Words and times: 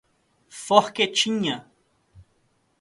Forquetinha 0.65 1.55